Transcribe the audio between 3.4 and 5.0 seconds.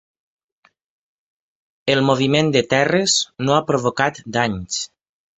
no ha provocat danys.